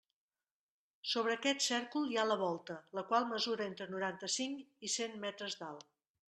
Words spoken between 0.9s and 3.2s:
Sobre aquest cèrcol hi ha la volta, la